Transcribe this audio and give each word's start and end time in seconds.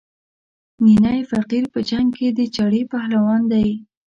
نینی 0.83 1.21
فقیر 1.31 1.63
په 1.73 1.79
جنګ 1.89 2.07
کې 2.17 2.27
د 2.37 2.39
چړې 2.55 2.81
پهلوان 2.91 3.41
دی. 3.51 3.69